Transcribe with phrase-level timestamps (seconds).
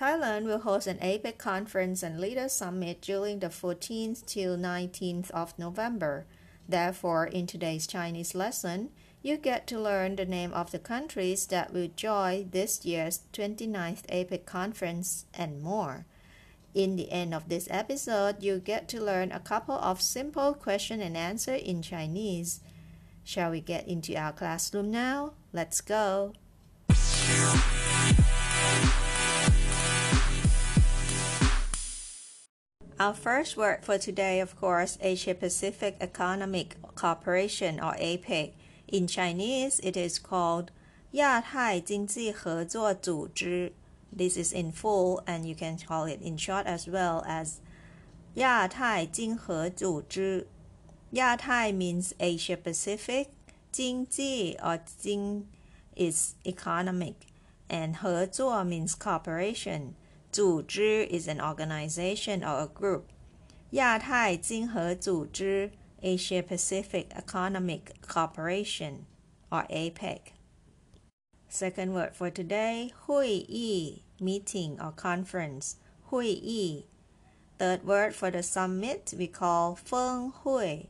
[0.00, 5.58] Thailand will host an APEC conference and leader summit during the 14th till 19th of
[5.58, 6.24] November.
[6.66, 11.74] Therefore, in today's Chinese lesson, you get to learn the name of the countries that
[11.74, 16.06] will join this year's 29th APEC conference and more.
[16.72, 21.02] In the end of this episode, you get to learn a couple of simple question
[21.02, 22.60] and answer in Chinese.
[23.22, 25.34] Shall we get into our classroom now?
[25.52, 26.32] Let's go.
[32.99, 38.53] Our first word for today, of course, Asia Pacific Economic Cooperation or APEC.
[38.87, 40.69] In Chinese, it is called
[41.11, 43.73] 亚太经济合作组织.
[44.15, 47.55] This is in full, and you can call it in short as well as
[48.35, 50.47] 亚太经合组织.
[51.11, 53.27] 亚太 means Asia Pacific.
[53.73, 55.47] 经济 or 经
[55.97, 57.15] is economic,
[57.67, 59.95] and 合作 means cooperation.
[60.31, 63.03] 组织 is an organization or a group.
[63.71, 65.71] 亚太经合组织
[66.01, 69.05] Asia Pacific Economic Cooperation
[69.49, 70.19] or APEC.
[71.49, 75.75] Second word for today, 会议 meeting or conference.
[76.03, 76.85] 会议.
[77.57, 80.89] Third word for the summit we call 峰会.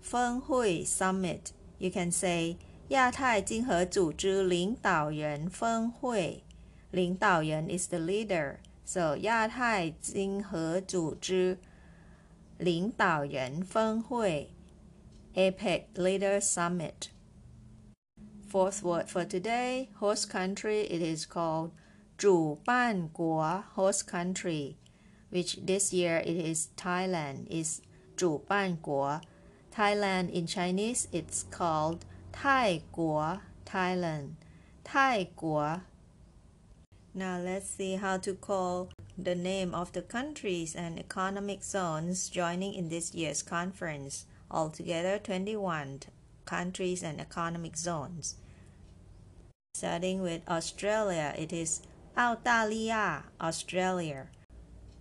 [0.00, 1.52] 峰会 summit.
[1.78, 2.56] You can say
[2.88, 6.42] 亚太经合组织领导人峰会。
[6.90, 8.58] 领导人 is the leader.
[8.88, 11.58] So 亚太经合组织
[12.58, 14.50] 领导人峰会
[15.34, 17.08] APEC Leader Summit.
[18.48, 21.72] Fourth word for today, host country, it is called
[22.16, 24.76] 主办国 host country,
[25.30, 27.80] which this year it is Thailand, is
[28.16, 29.20] 主办国.
[29.74, 34.34] Thailand in Chinese it's called 泰国 Thailand.
[34.84, 35.80] 泰国
[37.14, 42.74] now let's see how to call the name of the countries and economic zones joining
[42.74, 44.26] in this year's conference.
[44.50, 46.00] Altogether 21
[46.44, 48.34] countries and economic zones.
[49.74, 51.82] Starting with Australia, it is
[52.16, 54.26] 澳大利亚 Australia.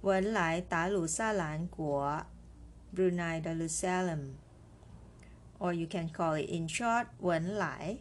[0.01, 2.25] 文莱达鲁萨兰国
[2.96, 4.34] Brunei Darussalam.
[5.59, 8.00] Or you can call it in short 文莱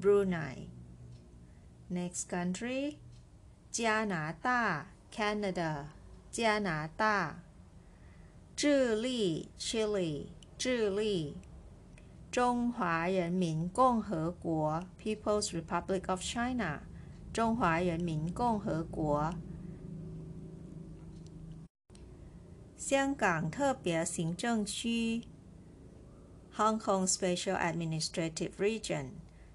[0.00, 0.68] Brunei.
[1.90, 2.98] Next country
[3.73, 5.85] 加拿大 Canada
[6.29, 7.41] 加拿大
[8.55, 10.27] 智利 Chile
[10.59, 11.37] 智利
[12.29, 16.83] 中华人民共和国 People's Republic of China
[17.33, 19.33] 中华人民共和国
[22.77, 25.23] 香港特别行政区
[26.55, 29.13] Hong Kong Special Administrative Region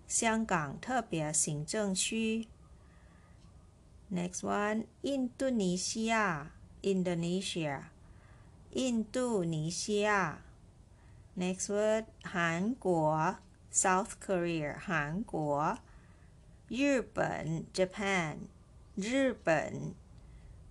[0.08, 2.48] 香港特别行政区
[4.09, 6.51] Next one, Indonesia,
[6.83, 7.89] Indonesia,
[8.71, 10.37] Indonesia.
[11.35, 13.37] Next word, 韩国
[13.71, 15.79] South Korea, 韩国。
[16.67, 18.37] 日本 Japan,
[18.95, 19.95] 日本。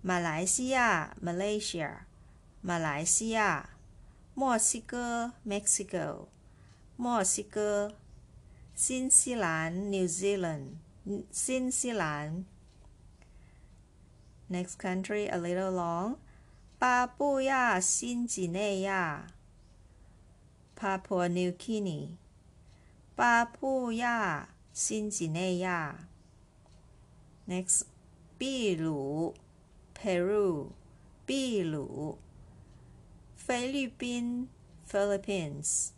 [0.01, 1.99] 马来西亚 Malaysia,
[2.61, 3.69] 马来西亚。
[4.33, 6.27] 墨西哥 Mexico,
[6.95, 7.95] 墨西哥。
[8.75, 10.75] 新西兰 New Zealand,
[11.31, 12.45] 新西兰。
[14.49, 16.17] Next country a little long.
[16.77, 19.27] 巴布亚新几内亚
[20.77, 22.17] Papua New Guinea.
[23.15, 26.07] 巴布亚新几内亚
[27.47, 27.83] Next
[28.37, 29.33] 秘鲁
[29.95, 30.71] Peru.
[31.25, 32.19] 秘鲁
[33.35, 34.49] 菲律宾
[34.85, 35.91] Philippines.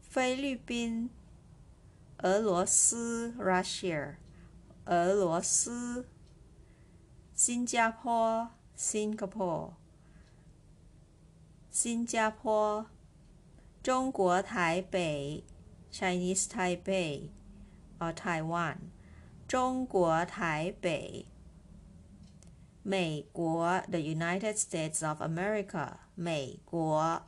[0.00, 1.10] 菲律宾
[2.18, 4.14] 俄罗斯 Russia.
[4.84, 6.06] 俄罗斯
[7.34, 9.72] 新加坡 Singapore，
[11.70, 12.86] 新加坡，
[13.82, 15.44] 中国台北
[15.92, 17.30] Chinese Taipei
[17.98, 18.76] or Taiwan，
[19.46, 21.26] 中国台北，
[22.82, 27.22] 美国 The United States of America，美国，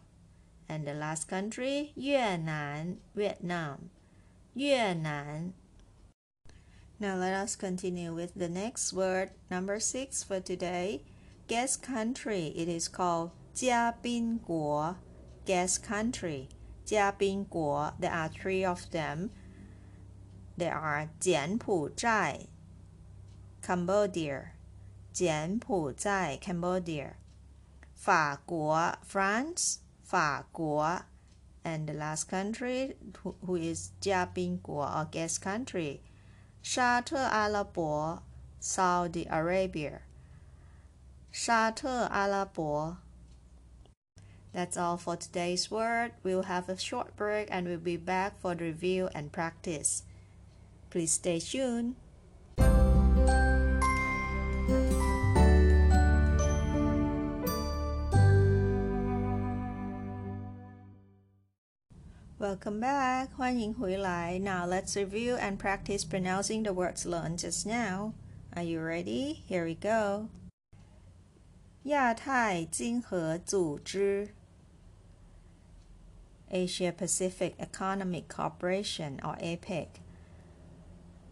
[0.69, 3.79] and the last country 越南 Vietnam，
[4.55, 5.53] 越南。
[7.05, 11.03] Now let us continue with the next word, number six for today.
[11.49, 12.53] Guest country.
[12.55, 14.97] It is called 嘉宾国.
[15.47, 16.49] Guest country.
[16.85, 17.95] 嘉宾国.
[17.99, 19.31] There are three of them.
[20.57, 22.49] There are 柬埔寨
[23.63, 24.49] Cambodia
[25.11, 27.15] 柬埔寨 Cambodia
[27.95, 31.03] 法国 France 法国
[31.65, 36.01] and the last country who, who is 嘉宾国 or guest country
[36.65, 38.23] 沙特阿拉伯
[38.61, 40.01] Saudi Arabia
[41.33, 42.99] 沙特阿拉伯
[44.53, 46.13] That's all for today's word.
[46.25, 50.03] We'll have a short break and we'll be back for the review and practice.
[50.91, 51.95] Please stay tuned.
[62.65, 63.29] Welcome back.
[63.37, 64.39] 欢迎回来.
[64.39, 68.15] Now let's review and practice pronouncing the words learned just now.
[68.55, 69.43] Are you ready?
[69.47, 70.29] Here we go.
[71.83, 74.31] 亚太经合组织
[76.51, 79.89] Asia Pacific Economic Cooperation or APEC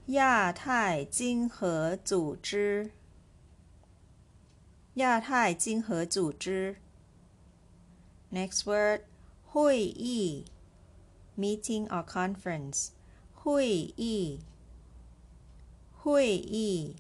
[0.09, 2.91] 亚太经合组织，
[4.97, 6.77] 亚太经合组织。
[8.31, 9.05] Next word，
[9.47, 10.45] 会议
[11.37, 12.91] ，meeting or conference，
[13.35, 13.67] 会
[13.97, 14.41] 议，
[15.93, 16.97] 会议。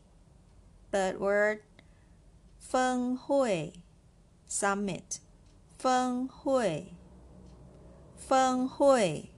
[0.90, 1.60] Third word，
[2.58, 3.74] 峰会，
[4.48, 5.18] summit，
[5.78, 6.94] 峰会，
[8.16, 9.30] 峰会。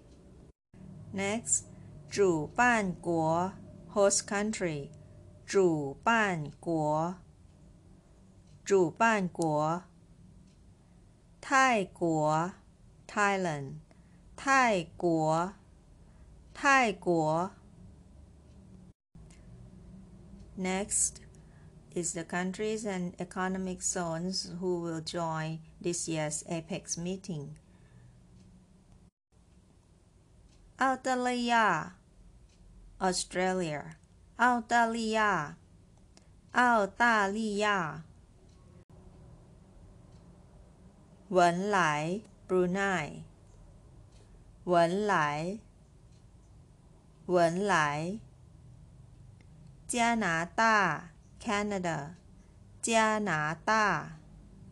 [1.14, 1.64] Next。
[2.10, 3.52] 主办国
[3.94, 4.88] host country
[5.46, 7.14] 主办国
[8.64, 9.84] 主办国
[11.40, 12.52] 泰国
[13.06, 13.74] Thailand
[14.36, 15.54] 泰国
[16.54, 17.50] 泰国
[20.56, 21.20] Next
[21.94, 27.56] is the countries and economic zones who will join this year's APEX meeting.
[30.76, 31.96] 澳大利亚
[32.98, 33.96] Australia
[34.36, 35.56] 澳大利亚
[36.52, 38.04] 澳大利亚
[41.28, 43.22] 文莱 Brunei
[44.65, 45.59] 文莱
[47.27, 48.17] 文莱
[49.85, 52.15] 加拿大 Canada
[52.81, 54.17] 加拿大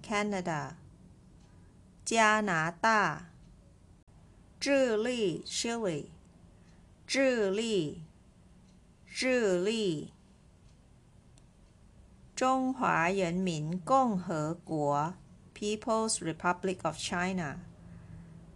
[0.03, 0.71] Canada
[2.03, 3.29] 加拿大
[4.59, 6.07] 智利 Chile
[7.05, 8.01] 智利
[9.05, 10.11] 智利，
[12.35, 15.13] 中华人民共和国
[15.53, 17.72] （People's Republic of China）。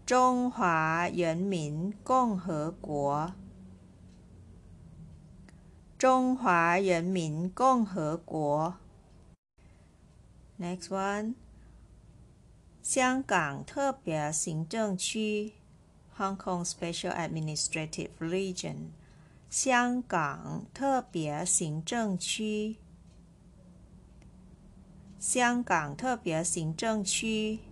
[0.07, 3.33] 中华人民共和国。
[5.97, 8.75] 中华人民共和国。
[10.57, 11.33] Next one，
[12.81, 15.51] 香港特别行政区
[16.15, 18.91] （Hong Kong Special Administrative Region）。
[19.49, 22.77] 香港特别行政区，
[25.19, 27.66] 香港特别行政区。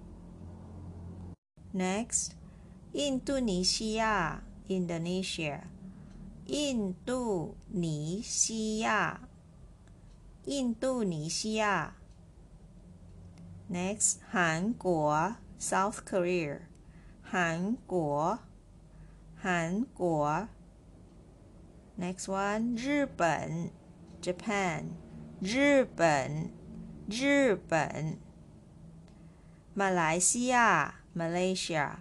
[1.75, 2.33] Next，
[2.93, 5.61] 印度尼西亚 （Indonesia），
[6.47, 9.29] 印度尼西亚，
[10.47, 11.95] 印度尼西亚。
[13.71, 16.63] Next，韩国 （South Korea），
[17.23, 18.41] 韩国，
[19.37, 20.49] 韩国。
[21.97, 23.71] Next one，日本，
[24.21, 24.87] Japan，
[25.41, 26.51] 日本，
[27.09, 28.19] 日本。
[29.73, 31.98] 马来西亚 ，Malaysia，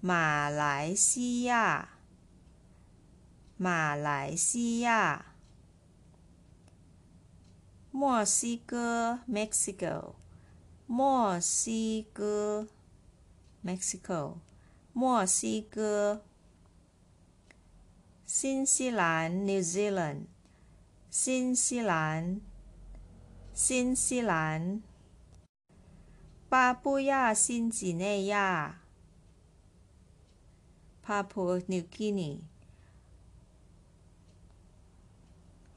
[0.00, 1.88] 马来西亚，
[3.56, 5.26] 马来西亚。
[7.90, 10.14] 墨西哥，Mexico，
[10.86, 12.68] 墨西哥
[13.64, 14.38] ，Mexico，
[14.92, 16.22] 墨西哥。
[18.24, 20.24] 新西兰 New Zealand，
[21.10, 22.40] 新西兰，
[23.52, 24.82] 新西兰，
[26.52, 28.82] 巴布亚新几内亚
[31.02, 32.40] Papua New Guinea，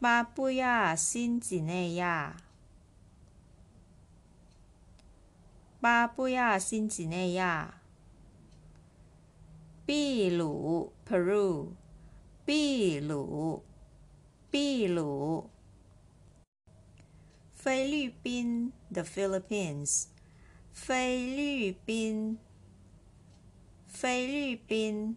[0.02, 2.36] 巴布亚新几内亚，
[5.80, 7.80] 巴布亚新几内亚，
[9.86, 11.70] 秘鲁 Peru。
[12.46, 13.64] 秘鲁，
[14.52, 15.50] 秘鲁，
[17.54, 20.08] 菲律宾，the Philippines，
[20.76, 22.38] 菲律宾，
[23.88, 25.16] 菲律宾，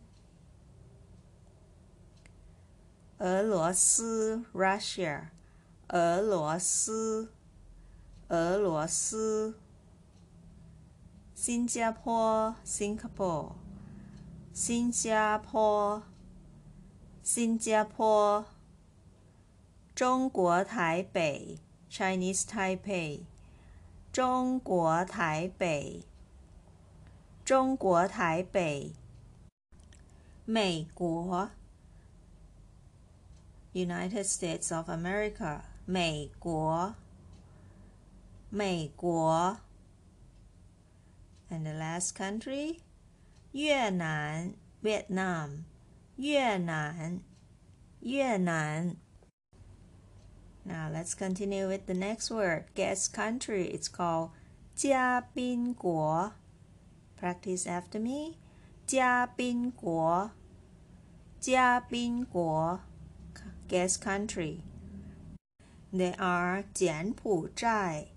[3.18, 4.44] 俄罗斯。
[4.54, 5.30] Russia，
[5.88, 7.32] 俄罗斯，
[8.28, 9.58] 俄罗斯。
[11.34, 12.54] 新加坡。
[12.64, 13.54] Singapore，
[14.54, 16.04] 新加坡，
[17.22, 18.46] 新加坡。
[19.94, 21.58] 中国台北。
[21.90, 23.22] Chinese Taipei，
[24.12, 26.02] 中国台北，
[27.44, 28.92] 中国台北。
[30.44, 31.50] 美国
[33.74, 36.94] United States of America，美国，
[38.48, 39.58] 美国。
[41.50, 42.80] And the last country，
[43.52, 45.64] 越南 Vietnam，
[46.16, 47.20] 越南，
[48.00, 48.96] 越南。
[50.67, 52.65] Now let's continue with the next word.
[52.75, 53.67] Guest country.
[53.67, 54.31] It's called
[54.75, 56.33] 嘉宾国.
[57.19, 58.37] Practice after me.
[58.85, 60.31] 嘉宾国。
[61.39, 62.79] 嘉宾国
[63.67, 64.61] guest country.
[65.93, 68.07] They are 柬埔寨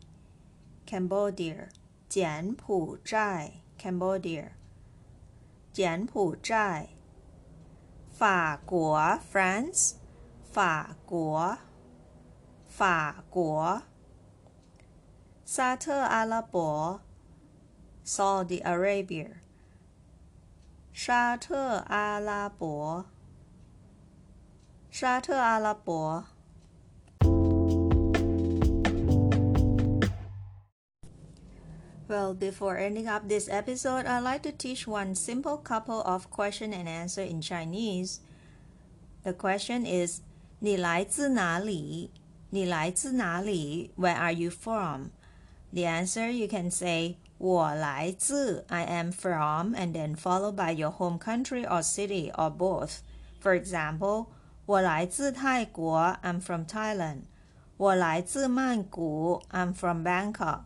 [0.87, 1.69] Cambodia
[2.09, 4.50] 柬埔寨 Cambodia
[5.73, 6.91] 柬埔寨
[8.11, 9.95] 法国 France
[10.50, 11.59] 法国
[12.71, 13.83] 法国
[15.45, 17.00] 沙特阿拉伯
[18.05, 19.31] Saudi Arabia
[20.93, 23.05] 沙特阿拉伯，
[24.91, 26.25] 沙特阿拉伯。
[32.09, 36.88] Well, before ending up this episode, I'd like to teach one simple couple of question and
[36.88, 38.21] answer in Chinese.
[39.23, 40.23] The question is,
[40.61, 42.11] 你来自哪里?
[42.50, 43.93] 你来自哪里?
[43.97, 45.11] Where are you from?
[45.73, 51.19] The answer you can say 我来自 I am from and then followed by your home
[51.19, 52.99] country or city or both.
[53.41, 54.26] For example,
[54.65, 57.23] 我来自泰国 I'm from Thailand.
[57.76, 60.61] 我来自曼谷 I'm from Bangkok.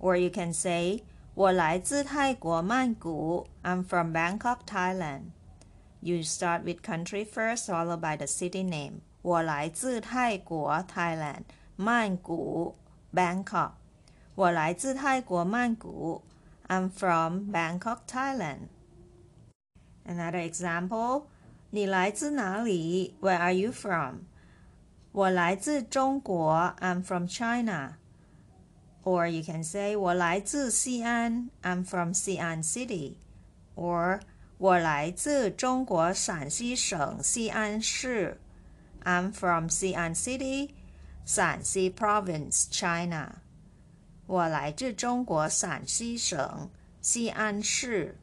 [0.00, 1.04] Or you can say
[1.34, 5.30] 我来自泰国曼谷 I'm from Bangkok, Thailand.
[6.00, 9.02] You start with country first followed by the city name.
[9.23, 11.43] 我来自泰国 Thailand.
[11.77, 12.75] 曼谷
[13.13, 13.71] Bangkok.
[14.35, 16.21] 我来自泰国曼谷。
[16.67, 18.67] I'm from Bangkok, Thailand.
[20.05, 21.27] Another example.
[21.69, 24.23] 你来自哪里？Where are you from?
[25.13, 26.75] 我来自中国。
[26.81, 27.93] I'm from China.
[29.05, 31.49] Or you can say 我来自西安。
[31.61, 33.13] I'm from Xi'an City.
[33.75, 34.19] Or
[34.57, 38.41] 我来自中国陕西省西安市。
[39.02, 40.74] I'm from Xi'an City,
[41.24, 43.42] 陕西 Province, China.
[44.26, 46.70] 我来自中国陕西省
[47.00, 48.16] 西安市。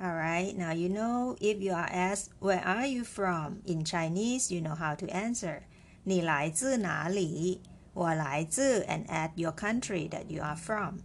[0.00, 4.60] Alright, now you know if you are asked where are you from in Chinese, you
[4.60, 5.62] know how to answer.
[6.04, 7.60] 你来自哪里？
[7.92, 11.00] 我来自 and add your country that you are from.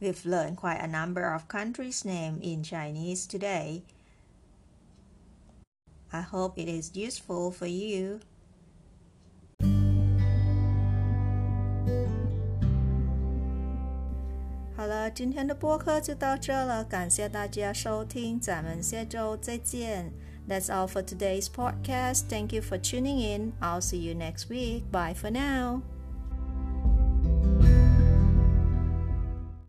[0.00, 3.82] We've learned quite a number of countries' name in Chinese today.
[6.10, 8.20] I hope it is useful for you.
[14.76, 20.12] 好了，今天的播客就到这了，感谢大家收听，咱们下周再见。
[20.48, 22.24] That's all for today's podcast.
[22.28, 23.52] Thank you for tuning in.
[23.60, 24.82] I'll see you next week.
[24.90, 25.82] Bye for now.